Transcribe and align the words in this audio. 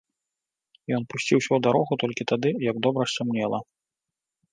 Ён 0.97 1.03
пусціўся 1.11 1.45
ў 1.53 1.59
дарогу 1.67 1.93
толькі 2.05 2.23
тады, 2.31 2.49
як 2.69 2.75
добра 2.87 3.03
сцямнела. 3.13 3.59